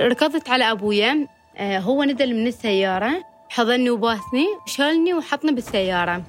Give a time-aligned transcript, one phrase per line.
[0.00, 1.26] ركضت على أبويا.
[1.56, 3.24] آه، هو نزل من السيارة.
[3.48, 6.22] حضني وباسني شالني وحطني بالسيارة.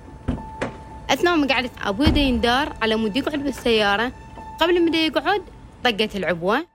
[1.10, 4.12] أثناء ما قعدت أبوي دا يندار على مود يقعد بالسيارة.
[4.62, 5.42] قبل ما يقعد
[5.84, 6.66] طقت العبوة.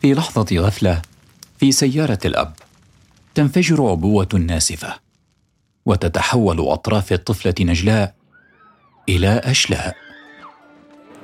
[0.00, 1.02] في لحظة غفلة
[1.58, 2.52] في سيارة الأب
[3.34, 4.94] تنفجر عبوة ناسفة
[5.86, 8.19] وتتحول أطراف الطفلة نجلاء
[9.16, 9.96] إلى أشلاء.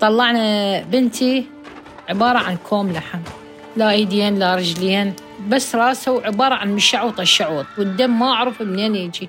[0.01, 1.47] طلعنا بنتي
[2.09, 3.21] عبارة عن كوم لحم
[3.77, 5.15] لا إيدين لا رجلين
[5.49, 9.29] بس راسه عبارة عن مشعوط الشعوط والدم ما أعرف منين يجي.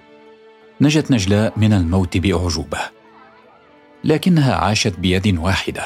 [0.81, 2.79] نجت نجلاء من الموت بأعجوبة
[4.03, 5.83] لكنها عاشت بيد واحدة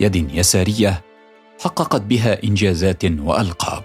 [0.00, 1.02] يد يسارية
[1.64, 3.84] حققت بها إنجازات وألقاب.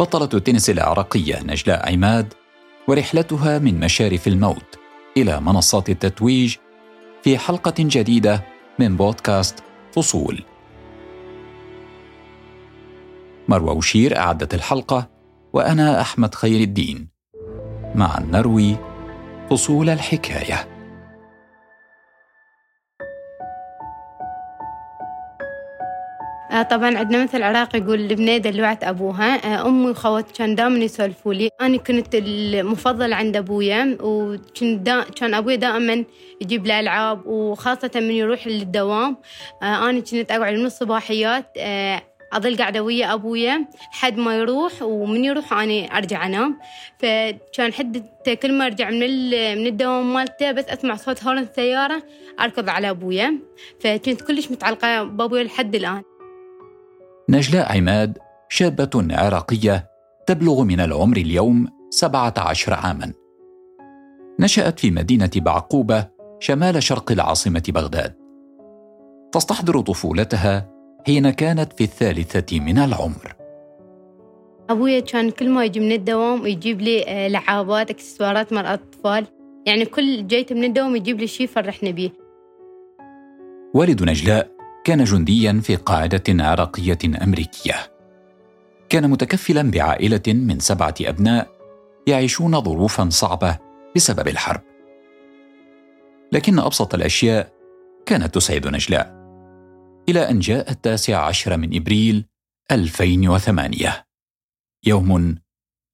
[0.00, 2.34] بطلة التنس العراقية نجلاء عماد
[2.88, 4.78] ورحلتها من مشارف الموت
[5.16, 6.56] إلى منصات التتويج
[7.22, 8.44] في حلقة جديدة
[8.78, 10.44] من بودكاست فصول.
[13.48, 15.08] مروى وشير أعدت الحلقة
[15.52, 17.08] وأنا أحمد خير الدين.
[17.94, 18.76] معا نروي
[19.50, 20.79] فصول الحكاية.
[26.50, 29.54] طبعا عندنا مثل عراقي يقول البنية دلوعت أبوها.
[29.54, 31.50] آه، أمي وخوات كان دائما يسولفوا لي.
[31.60, 36.04] أنا كنت المفضلة عند أبويا وكان دا كان أبوي دائما
[36.40, 39.16] يجيب لي ألعاب وخاصة من يروح للدوام.
[39.62, 41.56] آه، أنا كنت أقعد من الصباحيات
[42.32, 46.58] أظل قاعدة ويا أبويا لحد ما يروح ومن يروح أنا أرجع أنام.
[46.98, 48.06] فكان حد
[48.42, 49.00] كل ما أرجع من
[49.58, 52.02] من الدوام مالته بس أسمع صوت هورن السيارة
[52.40, 53.38] أركض على أبويا.
[53.80, 56.02] فكنت كلش متعلقة بأبويا لحد الآن.
[57.30, 59.90] نجلاء عماد شابة عراقية
[60.26, 63.12] تبلغ من العمر اليوم 17 عاما.
[64.40, 66.08] نشأت في مدينة بعقوبة
[66.40, 68.14] شمال شرق العاصمة بغداد.
[69.32, 70.70] تستحضر طفولتها
[71.06, 73.36] حين كانت في الثالثة من العمر.
[74.70, 79.26] أبويا كان كل ما يجي من الدوام يجيب لي آه، لعابات إكسسوارات مال أطفال
[79.66, 82.10] يعني كل جيت من الدوام يجيب لي شيء فرحنا بيه.
[83.74, 87.74] والد نجلاء كان جنديا في قاعدة عراقية أمريكية.
[88.88, 91.48] كان متكفلا بعائلة من سبعة أبناء
[92.06, 93.58] يعيشون ظروفا صعبة
[93.96, 94.60] بسبب الحرب.
[96.32, 97.52] لكن أبسط الأشياء
[98.06, 99.20] كانت تسعد نجلاء.
[100.08, 102.24] إلى أن جاء التاسع عشر من إبريل
[102.70, 104.06] 2008
[104.86, 105.38] يوم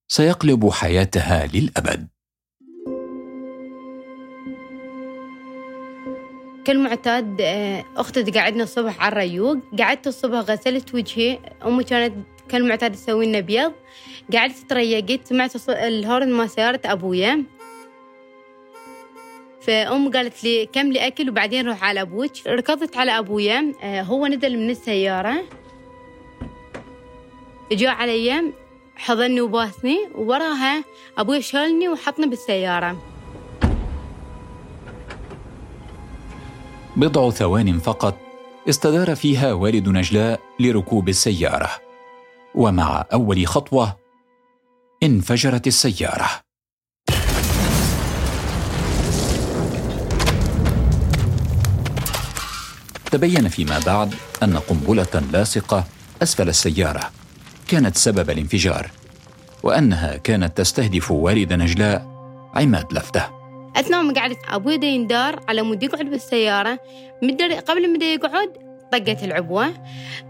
[0.09, 2.09] سيقلب حياتها للأبد.
[6.67, 9.57] كالمعتاد آه، أختي تقعدنا الصبح على الريوق.
[9.79, 11.39] قعدت الصبح غسلت وجهي.
[11.67, 12.15] أمي كانت
[12.49, 13.73] كالمعتاد تسوي لنا بيض.
[14.33, 17.45] قعدت تريقت سمعت الهورن ما سيارة أبويا.
[19.61, 22.47] فأم قالت لي كملي أكل وبعدين روح على أبوك.
[22.47, 25.45] ركضت على أبويا آه، هو نزل من السيارة.
[27.73, 28.53] جاء علي
[28.97, 30.09] حضني وباسني.
[30.15, 30.85] ووراها
[31.19, 33.16] أبوي شالني وحطني بالسيارة.
[36.97, 38.19] بضع ثوان فقط
[38.69, 41.71] استدار فيها والد نجلاء لركوب السيارة.
[42.55, 43.97] ومع أول خطوة
[45.03, 46.29] انفجرت السيارة.
[53.11, 55.85] تبين فيما بعد أن قنبلة لاصقة
[56.23, 57.11] أسفل السيارة.
[57.69, 58.91] كانت سبب الانفجار
[59.63, 62.07] وأنها كانت تستهدف والد نجلاء
[62.55, 63.36] عماد لفته.
[63.77, 66.79] أثناء ما قعدت أبوي دا يندار على مود يقعد بالسيارة.
[67.23, 68.53] مدر قبل ما يقعد
[68.93, 69.67] طقت العبوة.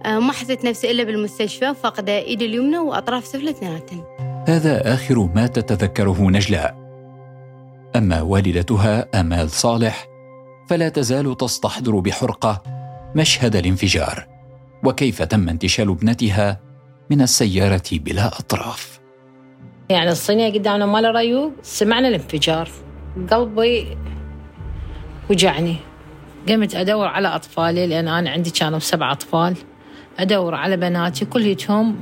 [0.06, 4.04] آه، ما حسيت نفسي إلا بالمستشفى فقد إيدي اليمنى وأطراف سفلى اثنيناتن
[4.48, 6.74] هذا آخر ما تتذكره نجلاء.
[7.96, 10.06] أما والدتها آمال صالح
[10.68, 12.62] فلا تزال تستحضر بحرقة
[13.16, 14.26] مشهد الانفجار.
[14.84, 16.60] وكيف تم انتشال ابنتها
[17.10, 19.00] من السيارة بلا أطراف؟
[19.88, 22.70] يعني الصينية قدامنا مال ريوق سمعنا الانفجار.
[23.30, 23.96] قلبي
[25.30, 25.76] وجعني.
[26.48, 29.56] قمت أدور على أطفالي لأن أنا عندي كانوا سبع أطفال.
[30.18, 31.96] أدور على بناتي كليتهم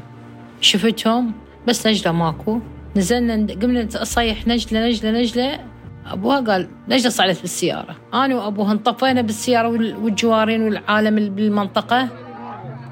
[0.61, 1.33] شفتهم
[1.67, 2.61] بس نجلة ماكو.
[2.97, 5.61] نزلنا قمنا أصيح نجلة نجلة نجلة.
[6.07, 7.97] أبوها قال نجلة صعدت بالسيارة.
[8.15, 12.09] أنا وأبوها انطفينا بالسيارة والجوارين والعالم بالمنطقة.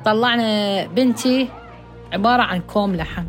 [0.05, 1.49] طلعنا بنتي
[2.13, 3.25] عبارة عن كوم لحم.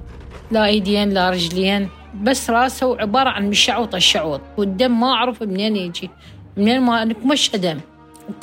[0.51, 1.89] لا إيدين لا رجلين.
[2.21, 4.41] بس راسه عبارة عن مشعوط الشعوط.
[4.57, 6.09] والدم ما أعرف منين يجي.
[6.57, 7.79] منين ما مش دم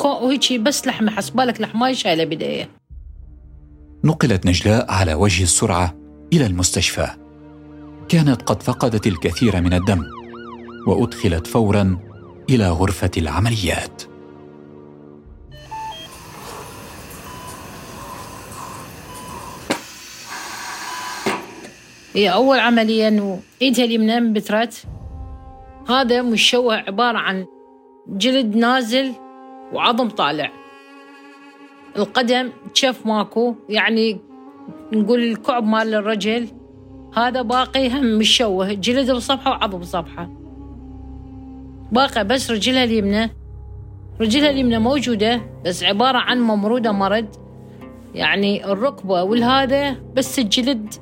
[0.04, 2.68] وهيك بس لحمة حسبالك لحماية شايلة بداية.
[4.04, 5.94] نقلت نجلاء على وجه السرعة
[6.32, 7.06] إلى المستشفى.
[8.08, 10.04] كانت قد فقدت الكثير من الدم
[10.86, 11.98] وأدخلت فورا
[12.50, 14.09] إلى غرفة العمليات.
[22.14, 24.84] هي أول عملية إنه إيدها اليمنى انبترت
[25.88, 27.46] هذا مشوه عبارة عن
[28.08, 29.12] جلد نازل
[29.72, 30.50] وعظم طالع.
[31.96, 34.20] القدم تشف ماكو؟ يعني
[34.92, 36.48] نقول الكعب مال الرجل.
[37.16, 40.30] هذا باقي هم مشوه جلد بصفحة وعظم بصفحة
[41.92, 43.30] باقي بس رجلها اليمنى.
[44.20, 47.26] رجلها اليمنى موجودة بس عبارة عن ممرودة مرض.
[48.14, 50.94] يعني الركبة والهذا بس الجلد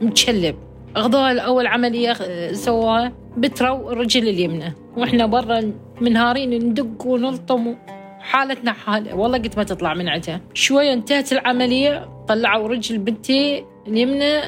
[0.00, 0.56] متشلب.
[0.96, 2.12] أخذوها الأول عملية
[2.52, 4.74] سووها بتروا الرجل اليمنى.
[4.96, 7.74] وإحنا برا منهارين ندق ونلطم
[8.20, 9.14] حالتنا حالة.
[9.14, 14.40] والله قلت ما تطلع من عندها شوية انتهت العملية طلعوا رجل بنتي اليمنى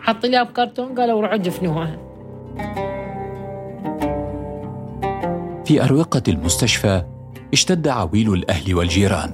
[0.00, 1.98] حط لها بكرتون قالوا روحوا دفنوها.
[5.64, 7.02] في أروقة المستشفى
[7.52, 9.32] اشتد عويل الأهل والجيران.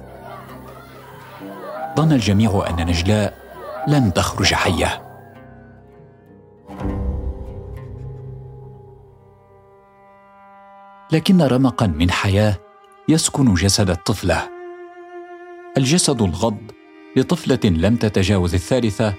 [1.97, 3.33] ظن الجميع أن نجلاء
[3.87, 5.08] لن تخرج حية.
[11.11, 12.59] لكن رمقا من حياة
[13.07, 14.49] يسكن جسد الطفلة.
[15.77, 16.71] الجسد الغض
[17.15, 19.13] لطفلة لم تتجاوز الثالثة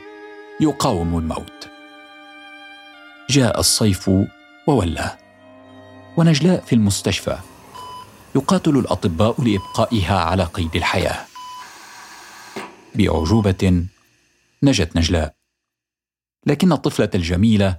[0.61, 1.69] يقاوم الموت.
[3.31, 4.11] جاء الصيف
[4.67, 5.19] وولى
[6.17, 7.39] ونجلاء في المستشفى
[8.35, 11.27] يقاتل الأطباء لإبقائها على قيد الحياة.
[12.95, 13.87] باعجوبه
[14.63, 15.35] نجت نجلاء
[16.47, 17.79] لكن الطفلة الجميلة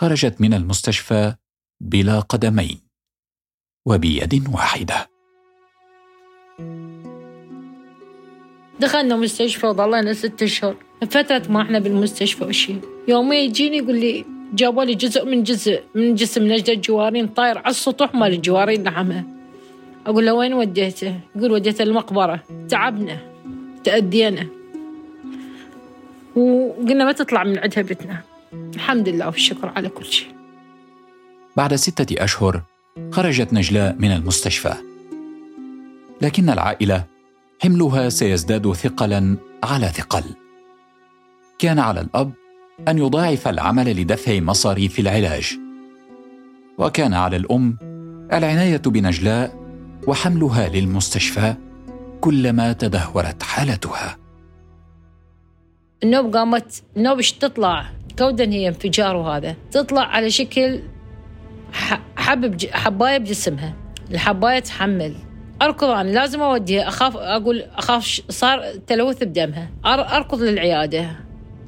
[0.00, 1.34] خرجت من المستشفى
[1.80, 2.85] بلا قدمين.
[3.86, 5.08] وبيد واحدة.
[8.80, 10.76] دخلنا مستشفى وظلنا ست أشهر.
[11.10, 12.74] فترة ما إحنا بالمستشفى وشي
[13.08, 14.24] يومين يجيني يقول لي
[14.54, 19.24] جابوا لي جزء من جزء من جسم نجدة الجوارين طاير على السطوح مال الجوارين لحمها
[20.06, 22.42] أقول له وين وديته؟ يقول وديته المقبرة.
[22.68, 23.18] تعبنا
[23.84, 24.46] تأدينا
[26.36, 28.20] وقلنا ما تطلع من عندها بيتنا.
[28.74, 30.28] الحمد لله والشكر على كل شيء.
[31.56, 32.62] بعد ستة أشهر
[33.12, 34.74] خرجت نجلاء من المستشفى.
[36.22, 37.04] لكن العائلة
[37.62, 40.24] حملها سيزداد ثقلا على ثقل.
[41.58, 42.32] كان على الأب
[42.88, 45.58] أن يضاعف العمل لدفع مصاريف العلاج.
[46.78, 47.78] وكان على الأم
[48.32, 49.66] العناية بنجلاء
[50.06, 51.54] وحملها للمستشفى
[52.20, 54.18] كلما تدهورت حالتها.
[56.02, 57.86] النوب قامت النوب تطلع؟
[58.18, 59.56] كودا هي انفجار وهذا.
[59.70, 60.80] تطلع على شكل
[62.16, 63.74] حب حبايه بجسمها
[64.10, 65.14] الحباية تحمل.
[65.62, 66.88] اركض أنا لازم أوديها.
[66.88, 69.70] أخاف أقول أخاف صار تلوث بدمها.
[69.86, 71.10] أركض للعيادة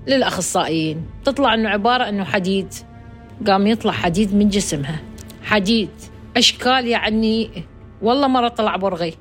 [0.06, 1.06] للأخصائيين.
[1.24, 2.74] تطلع إنه عبارة إنه حديد.
[3.46, 5.00] قام يطلع حديد من جسمها.
[5.42, 5.90] حديد.
[6.36, 7.50] أشكال يعني
[8.02, 9.14] والله مرة طلع برغي.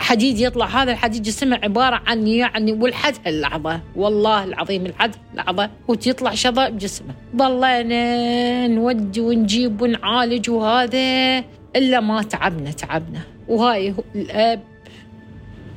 [0.00, 3.80] حديد يطلع هذا الحديد جسمه عبارة عن يعني ولحد هاللحظة.
[3.96, 7.14] والله العظيم لحد لحظة وتطلع شظى بجسمه.
[7.36, 11.38] ظلينا نودي ونجيب ونعالج وهذا
[11.76, 13.20] إلا ما تعبنا تعبنا.
[13.48, 14.62] وهاي الأب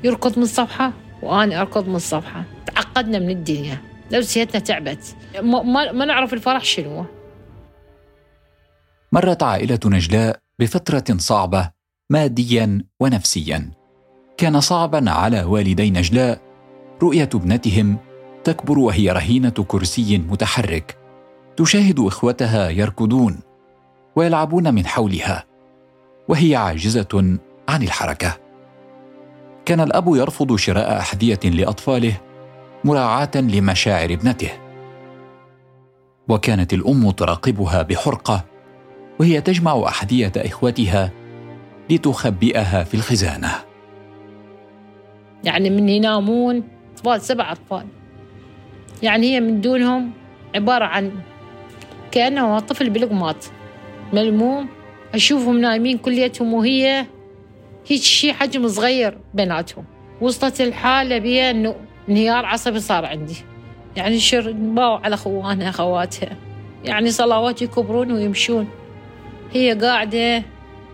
[0.04, 2.44] يركض من الصفحة وأنا أركض من الصفحة.
[2.66, 3.78] تعقدنا من الدنيا.
[4.12, 5.16] نفسيتنا تعبت.
[5.42, 7.06] ما, ما نعرف الفرح شنو.
[9.12, 11.72] مرت عائلة نجلاء بفترة صعبة
[12.10, 13.83] ماديا ونفسيا.
[14.44, 16.42] كان صعبا على والدي نجلاء.
[17.04, 17.98] رؤية ابنتهم
[18.44, 20.98] تكبر وهي رهينة كرسي متحرك.
[21.58, 23.40] تشاهد إخوتها يركضون
[24.16, 25.44] ويلعبون من حولها
[26.28, 27.38] وهي عاجزة
[27.70, 28.38] عن الحركة.
[29.66, 32.14] كان الأب يرفض شراء أحذية لأطفاله
[32.84, 34.52] مراعاة لمشاعر ابنته.
[36.30, 38.46] وكانت الأم تراقبها بحرقة
[39.20, 41.12] وهي تجمع أحذية إخوتها
[41.90, 43.73] لتخبئها في الخزانة.
[45.44, 47.86] يعني من ينامون أطفال سبع أطفال.
[49.04, 50.12] يعني هي من دونهم
[50.56, 51.12] عبارة عن
[52.12, 53.36] كأنه طفل بلقماط
[54.14, 54.68] ملموم
[55.14, 57.06] أشوفهم نايمين كليتهم وهي
[57.88, 59.86] هيك شيء حجم صغير بيناتهم.
[60.22, 61.76] وصلت الحالة بيا إنه
[62.10, 63.36] انهيار عصبي صار عندي.
[63.96, 66.38] يعني شر باو على خوانها خواتها
[66.84, 68.68] يعني صلوات يكبرون ويمشون.
[69.54, 70.44] هي قاعدة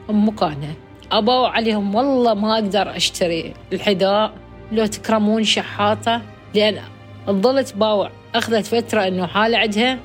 [0.09, 0.73] بمكانها
[1.11, 4.33] أباو عليهم والله ما أقدر أشتري الحذاء
[4.71, 6.21] لو تكرمون شحاطة
[6.55, 6.81] لأن
[7.29, 8.11] ظلت باوع.
[8.35, 9.99] أخذت فترة إنه حالة عندها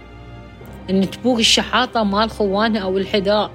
[0.90, 3.50] إن تبوق الشحاطة مال خوانها أو الحذاء.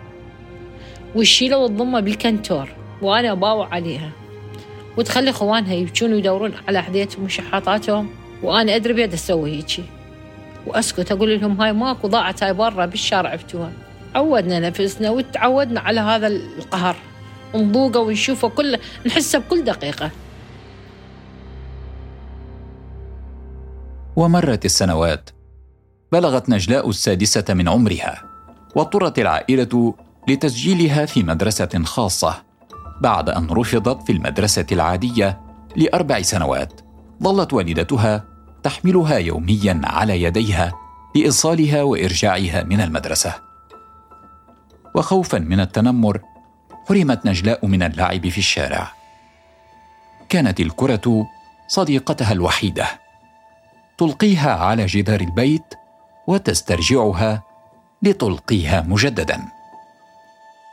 [1.15, 2.69] وتشيله وتضمه بالكنتور
[3.01, 4.11] وأنا أباوع عليها.
[4.97, 8.09] وتخلي خوانها يبكون ويدورون على أحذيتهم وشحاطاتهم
[8.43, 9.83] وأنا أدري بيد أسوي هيجي
[10.67, 13.71] وأسكت أقول لهم هاي ماكو ضاعت هاي برا بالشارع عفتوها.
[14.15, 16.95] عودنا نفسنا وتعودنا على هذا القهر.
[17.55, 20.11] نذوقه ونشوفه كل نحسه بكل دقيقة.
[24.15, 25.29] ومرت السنوات
[26.11, 28.23] بلغت نجلاء السادسة من عمرها
[28.75, 29.93] واضطرت العائلة
[30.27, 32.43] لتسجيلها في مدرسة خاصة
[33.01, 35.41] بعد أن رفضت في المدرسة العادية
[35.75, 36.81] لأربع سنوات.
[37.23, 38.25] ظلت والدتها
[38.63, 40.73] تحملها يوميا على يديها
[41.15, 43.33] لإيصالها وإرجاعها من المدرسة.
[44.95, 46.21] وخوفا من التنمر
[46.89, 48.93] حرمت نجلاء من اللعب في الشارع.
[50.29, 51.27] كانت الكرة
[51.67, 52.87] صديقتها الوحيدة.
[53.97, 55.73] تلقيها على جدار البيت
[56.27, 57.43] وتسترجعها
[58.01, 59.41] لتلقيها مجددا.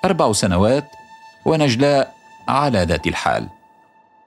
[0.05, 0.89] أربع سنوات
[1.47, 2.15] ونجلاء
[2.49, 3.49] على ذات الحال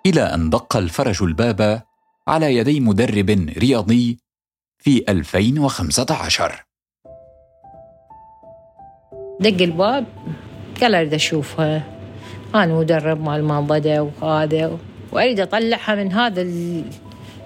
[0.05, 1.81] إلى أن دق الفرج الباب
[2.27, 4.19] على يدي مدرب رياضي
[4.77, 6.65] في 2015
[9.39, 10.05] دق الباب.
[10.81, 11.83] قال اريد أشوفها.
[12.55, 14.77] أنا مدرب مال منضده وهذا
[15.11, 16.47] وأريد أطلعها من هذا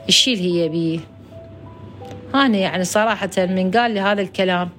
[0.09, 0.99] الشيء اللي هي بيه.
[2.35, 4.69] أنا يعني صراحة من قال لي هذا الكلام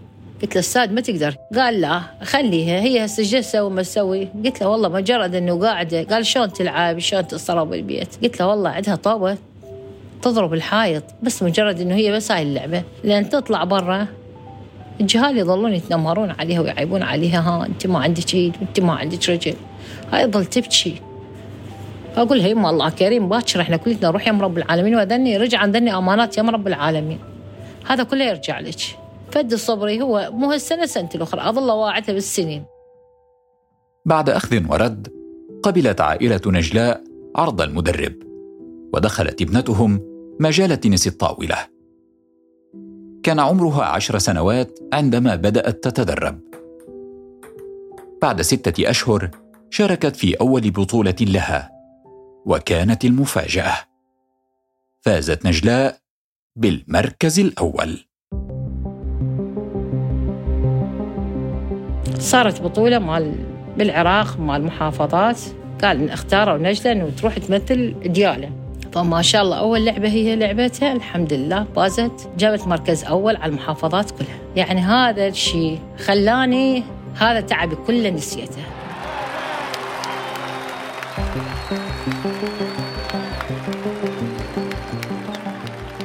[0.43, 4.29] قلت له أستاذ ما تقدر؟ قال لا خليها هي هسه جالسه تسوي ما تسوي.
[4.45, 8.71] قلت له والله مجرد إنه قاعدة قال شلون تلعب؟ شلون تصرف بالبيت؟ قلت له والله
[8.71, 9.37] عندها طوبه
[10.23, 12.83] تضرب الحائط بس مجرد إنه هي بس هاي اللعبة.
[13.05, 14.07] لأن تطلع برا
[15.01, 17.41] الجهال يظلون يتنمرون عليها ويعيبون عليها.
[17.41, 19.55] ها انت ما عندك ايد وانت ما عندك رجل.
[20.13, 21.01] هاي تظل تبكي.
[22.17, 26.39] أقول هي الله كريم باكر إحنا كلنا نروح يم رب العالمين وذني رجع عندني أمانات
[26.39, 27.19] يم رب العالمين.
[27.87, 28.81] هذا كله يرجع لك.
[29.31, 31.49] فد الصبري هو مو هالسنة سنة الأخرى.
[31.49, 32.65] أظل واعته بالسنين.
[34.07, 35.09] بعد أخذ ورد
[35.63, 37.05] قبلت عائلة نجلاء
[37.37, 38.13] عرض المدرب
[38.95, 40.01] ودخلت ابنتهم
[40.41, 41.74] مجال تنس الطاولة.
[43.25, 46.41] كان عمرها عشر سنوات عندما بدأت تتدرب.
[48.23, 49.31] بعد ستة أشهر
[49.71, 51.71] شاركت في أول بطولة لها
[52.47, 53.75] وكانت المفاجأة.
[55.01, 55.97] فازت نجلاء
[56.57, 57.99] بالمركز الأول.
[62.19, 63.35] صارت بطولة مال
[63.79, 65.41] بالعراق مال محافظات.
[65.83, 68.64] قال اختاروا نجلة إنه تروح تمثل ديالة.
[68.95, 69.57] فما شاء الله.
[69.57, 74.39] أول لعبة هي لعبتها الحمد لله فازت جابت مركز أول على المحافظات كلها.
[74.57, 76.83] يعني هذا الشيء خلاني
[77.17, 78.63] هذا تعبي كله نسيته.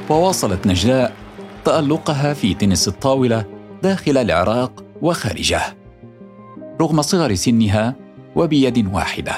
[0.08, 1.12] وواصلت نجلاء
[1.64, 3.44] تألقها في تنس الطاولة
[3.82, 5.60] داخل العراق وخارجه.
[6.80, 7.94] رغم صغر سنها
[8.36, 9.32] وبيد واحدة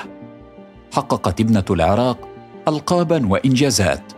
[0.93, 2.32] حققت ابنة العراق
[2.69, 4.13] القابا وإنجازات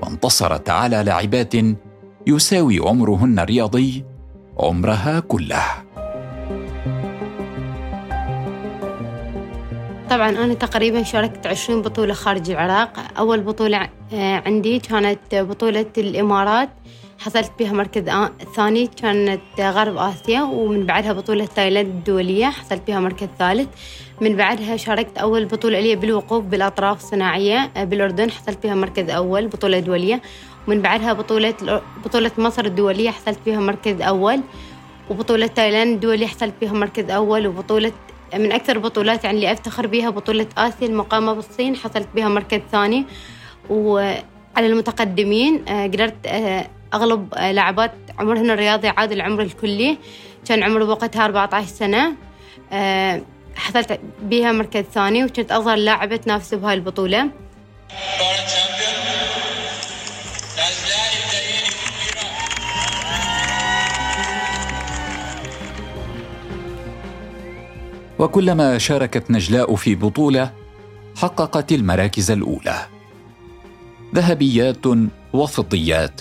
[0.00, 1.54] وانتصرت على لاعبات
[2.26, 4.04] يساوي عمرهن الرياضي
[4.58, 5.64] عمرها كله.
[10.10, 12.92] طبعا أنا تقريبا شاركت عشرين بطولة خارج العراق.
[13.18, 16.68] أول بطولة عندي كانت بطولة الإمارات.
[17.24, 18.04] حصلت بها مركز
[18.56, 23.68] ثاني كانت غرب آسيا ومن بعدها بطولة تايلاند الدولية حصلت بها مركز ثالث.
[24.20, 29.48] من بعدها شاركت أول بطولة لي بالوقوف بالأطراف الصناعية آه، بالأردن حصلت بها مركز أول
[29.48, 30.22] بطولة دولية.
[30.68, 31.54] ومن بعدها بطولة
[32.04, 34.40] بطولة مصر الدولية حصلت بها مركز أول.
[35.10, 37.92] وبطولة تايلاند الدولية حصلت بها مركز أول وبطولة
[38.34, 43.06] من أكثر البطولات يعني اللي أفتخر بها بطولة آسيا المقامة بالصين حصلت بها مركز ثاني.
[43.70, 44.16] وعلى
[44.66, 49.98] المتقدمين آه، قدرت آه، أغلب لاعبات عمرهن الرياضي عاد العمر الكلي.
[50.48, 52.14] كان عمر وقتها 14 سنة.
[53.56, 57.30] حصلت بها مركز ثاني وكنت أصغر لاعبة تنافس بهاي البطولة.
[68.18, 70.52] وكلما شاركت نجلاء في بطولة
[71.16, 72.86] حققت المراكز الأولى.
[74.14, 74.86] ذهبيات
[75.32, 76.20] وفضيات.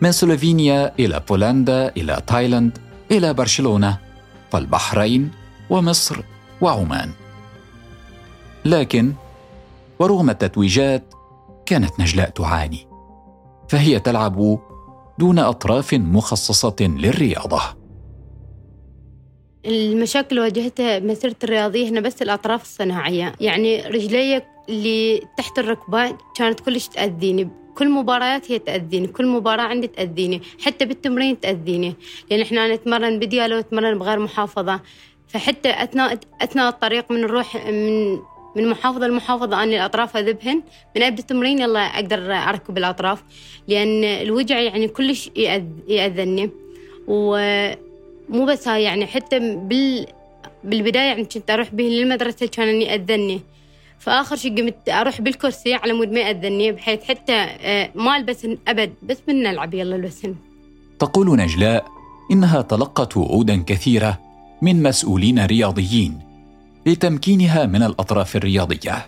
[0.00, 2.78] من سلوفينيا إلى بولندا إلى تايلاند
[3.10, 3.98] إلى برشلونة
[4.54, 5.30] والبحرين
[5.70, 6.20] ومصر
[6.60, 7.10] وعمان.
[8.64, 9.12] لكن
[9.98, 11.14] ورغم التتويجات
[11.66, 12.86] كانت نجلاء تعاني
[13.68, 14.58] فهي تلعب
[15.18, 17.62] دون أطراف مخصصة للرياضة.
[19.66, 23.34] المشاكل واجهتها مسيرتي الرياضية هنا بس الأطراف الصناعية.
[23.40, 27.63] يعني رجلي اللي تحت الركبة كانت كلش تأذيني.
[27.74, 31.94] كل مباريات هي تأذيني كل مباراة عندي تأذيني حتى بالتمرين تأذيني
[32.30, 34.80] لأن إحنا نتمرن بديالة ونتمرن بغير محافظة.
[35.28, 38.12] فحتى اثناء أثناء الطريق من نروح من
[38.56, 40.62] من محافظة لمحافظة أنا الأطراف أذبهن
[40.96, 43.22] من أبدأ التمرين يلا أقدر أركب الأطراف
[43.68, 45.30] لأن الوجع يعني كلش
[45.88, 46.50] يأذني.
[47.08, 50.06] ومو بس هاي يعني حتى بال
[50.64, 53.40] بالبداية يعني كنت أروح به للمدرسة كان إني
[54.04, 58.94] فآخر شيء قمت أروح بالكرسي على مود ما يأذني بحيث حتى آه، ما ألبس أبد
[59.02, 60.34] بس بنلعب يلا البسن
[60.98, 61.86] تقول نجلاء
[62.32, 64.18] إنها تلقت وعودا كثيرة
[64.62, 66.20] من مسؤولين رياضيين
[66.86, 69.06] لتمكينها من الأطراف الرياضية.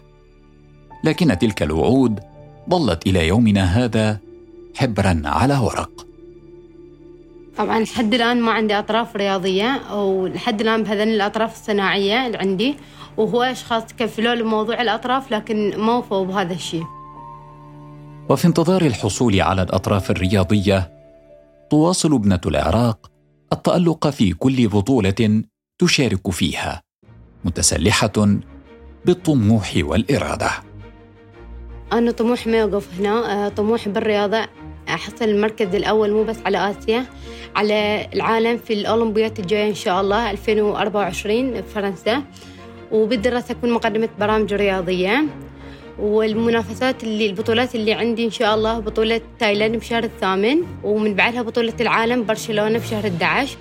[1.05, 2.21] لكن تلك الوعود
[2.71, 4.19] ظلت إلى يومنا هذا
[4.77, 6.07] حبرا على ورق.
[7.57, 12.75] طبعا لحد الآن ما عندي أطراف رياضية ولحد الآن بهذين الأطراف الصناعية اللي عندي.
[13.17, 16.85] وهو أشخاص كفلوا لي موضوع الأطراف لكن ما وفوا بهذا الشيء.
[18.29, 20.91] وفي انتظار الحصول على الأطراف الرياضية
[21.71, 23.11] تواصل ابنة العراق
[23.53, 25.43] التألق في كل بطولة
[25.79, 26.83] تشارك فيها
[27.45, 28.39] متسلحة
[29.05, 30.51] بالطموح والإرادة.
[31.93, 33.47] أنا طموح ما يوقف هنا.
[33.47, 34.47] آه، طموح بالرياضة.
[34.89, 37.05] أحصل المركز الأول مو بس على آسيا
[37.57, 42.23] على العالم في الأولمبيات الجاية إن شاء الله 2024 في فرنسا.
[42.93, 45.25] وبالدراسة أكون مقدمة برامج رياضية.
[45.99, 51.73] والمنافسات اللي البطولات اللي عندي إن شاء الله بطولة تايلاند بشهر الثامن ومن بعدها بطولة
[51.81, 53.57] العالم برشلونة بشهر 11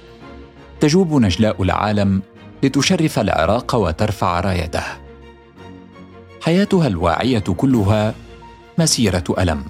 [0.80, 2.22] تجوب نجلاء العالم
[2.64, 4.84] لتشرف العراق وترفع رايته.
[6.42, 8.14] حياتها الواعية كلها
[8.78, 9.64] مسيرة ألم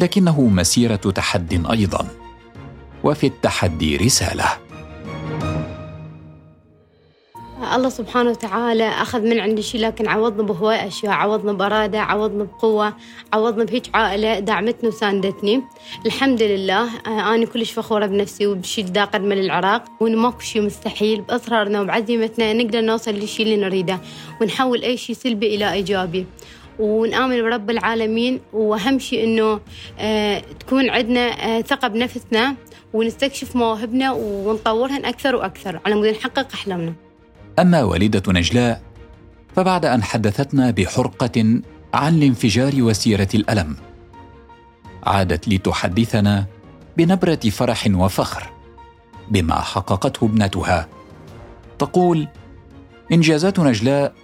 [0.00, 2.06] لكنه مسيرة تحد أيضا
[3.04, 4.63] وفي التحدي رسالة.
[7.74, 12.94] الله سبحانه وتعالى أخذ من عندي شيء لكن عوضنا بهواي أشياء عوضنا بإرادة عوضنا بقوة
[13.32, 15.62] عوضنا بهيج عائلة دعمتني وساندتني.
[16.06, 21.20] الحمد لله آه، أنا كلش فخورة بنفسي وبالشيء اللي قدمه للعراق وإنه ماكو شيء مستحيل
[21.20, 24.00] بإصرارنا وبعزيمتنا نقدر نوصل للشيء اللي نريده
[24.40, 26.26] ونحول أي شيء سلبي إلى إيجابي.
[26.78, 29.60] ونآمن برب العالمين وأهم شيء إنه
[29.98, 32.54] آه تكون عندنا آه ثقة بنفسنا
[32.92, 37.03] ونستكشف مواهبنا ونطورهن أكثر وأكثر على مود نحقق أحلامنا.
[37.58, 38.82] أما والدة نجلاء
[39.56, 41.60] فبعد أن حدثتنا بحرقة
[41.94, 43.76] عن الانفجار وسيرة الألم
[45.06, 46.46] عادت لتحدثنا
[46.96, 48.50] بنبرة فرح وفخر
[49.28, 50.88] بما حققته ابنتها.
[51.78, 52.28] تقول
[53.12, 54.14] إنجازات نجلاء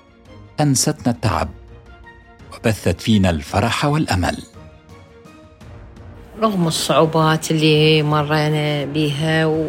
[0.60, 1.48] أنستنا التعب
[2.54, 4.49] وبثت فينا الفرح والأمل.
[6.40, 9.68] رغم الصعوبات اللي مرينا بها و...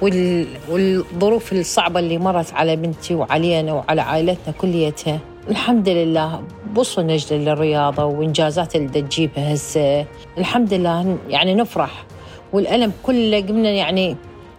[0.00, 0.46] وال...
[0.68, 5.18] والظروف الصعبة اللي مرت على بنتي وعلينا وعلى عائلتنا كليتها.
[5.50, 10.06] الحمد لله بوصل نجد للرياضة وإنجازات اللي تجيبها هسه.
[10.38, 12.04] الحمد لله يعني نفرح.
[12.52, 14.16] والألم كله قمنا يعني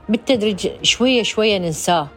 [0.09, 2.07] بالتدريج شوية شوية ننساه.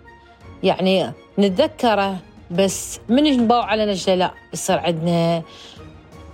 [0.62, 2.16] يعني نتذكره
[2.50, 5.42] بس من نباوع على نجلة لا يصير عندنا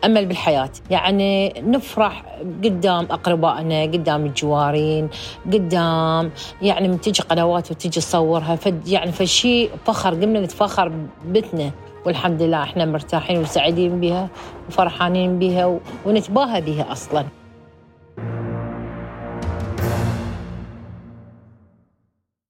[0.04, 0.70] أمل بالحياة.
[0.90, 5.08] يعني نفرح قدام أقربائنا قدام الجوارين
[5.46, 6.30] قدام
[6.62, 8.56] يعني من تجي قنوات وتجي تصورها.
[8.56, 10.92] فد يعني فشي فخر قمنا نتفخر
[11.26, 11.70] بتنا
[12.06, 14.28] والحمد لله إحنا مرتاحين وسعيدين بها
[14.68, 17.24] وفرحانين بها ونتباهى بها أصلا.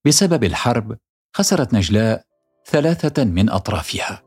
[0.05, 0.97] بسبب الحرب
[1.33, 2.23] خسرت نجلاء
[2.65, 4.21] ثلاثة من أطرافها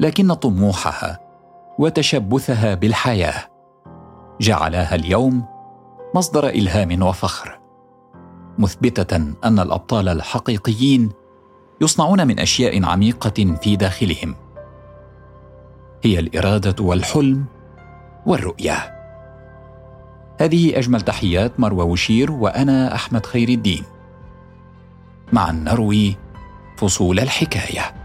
[0.00, 1.23] لكن طموحها
[1.78, 3.50] وتشبثها بالحياة.
[4.40, 5.44] جعلاها اليوم
[6.14, 7.60] مصدر إلهام وفخر.
[8.58, 11.10] مثبتة أن الأبطال الحقيقيين
[11.80, 14.34] يصنعون من أشياء عميقة في داخلهم.
[16.02, 17.44] هي الإرادة والحلم
[18.26, 18.94] والرؤية.
[20.40, 23.84] هذه أجمل تحيات مروى وشير وأنا أحمد خير الدين.
[25.32, 26.16] معا نروي
[26.76, 28.03] فصول الحكاية.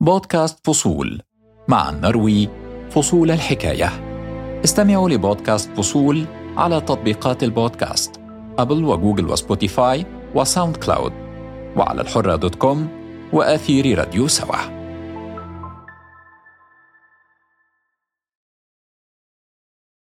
[0.00, 1.22] بودكاست فصول
[1.68, 2.48] مع نروي
[2.90, 3.90] فصول الحكاية.
[4.64, 6.24] استمعوا لبودكاست فصول
[6.56, 8.20] على تطبيقات البودكاست
[8.58, 11.12] Apple و Google و Spotify و SoundCloud
[11.76, 12.88] وعلى الحرة dot com
[13.32, 14.77] وأثير راديو سوا.